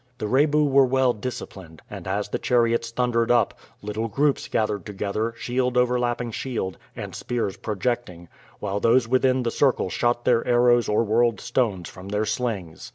[0.17, 3.53] The Rebu were well disciplined, and, as the chariots thundered up,
[3.83, 8.27] little groups gathered together, shield overlapping shield, and spears projecting,
[8.59, 12.89] while those within the circle shot their arrows or whirled stones from their slings.